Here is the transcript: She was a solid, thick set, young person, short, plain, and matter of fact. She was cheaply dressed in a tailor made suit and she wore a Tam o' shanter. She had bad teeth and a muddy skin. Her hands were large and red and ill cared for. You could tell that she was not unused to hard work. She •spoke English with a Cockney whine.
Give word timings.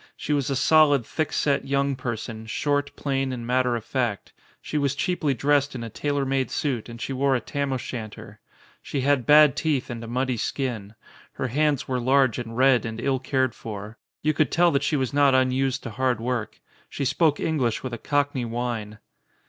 She 0.17 0.33
was 0.33 0.49
a 0.49 0.55
solid, 0.55 1.05
thick 1.05 1.31
set, 1.31 1.67
young 1.67 1.95
person, 1.95 2.47
short, 2.47 2.95
plain, 2.95 3.31
and 3.31 3.45
matter 3.45 3.75
of 3.75 3.85
fact. 3.85 4.33
She 4.59 4.75
was 4.79 4.95
cheaply 4.95 5.35
dressed 5.35 5.75
in 5.75 5.83
a 5.83 5.91
tailor 5.91 6.25
made 6.25 6.49
suit 6.49 6.89
and 6.89 6.99
she 6.99 7.13
wore 7.13 7.35
a 7.35 7.39
Tam 7.39 7.71
o' 7.71 7.77
shanter. 7.77 8.39
She 8.81 9.01
had 9.01 9.27
bad 9.27 9.55
teeth 9.55 9.91
and 9.91 10.03
a 10.03 10.07
muddy 10.07 10.37
skin. 10.37 10.95
Her 11.33 11.49
hands 11.49 11.87
were 11.87 11.99
large 11.99 12.39
and 12.39 12.57
red 12.57 12.83
and 12.83 12.99
ill 12.99 13.19
cared 13.19 13.53
for. 13.53 13.99
You 14.23 14.33
could 14.33 14.51
tell 14.51 14.71
that 14.71 14.81
she 14.81 14.95
was 14.97 15.13
not 15.13 15.35
unused 15.35 15.83
to 15.83 15.91
hard 15.91 16.19
work. 16.19 16.59
She 16.89 17.03
•spoke 17.03 17.39
English 17.39 17.83
with 17.83 17.93
a 17.93 17.99
Cockney 17.99 18.45
whine. 18.45 18.97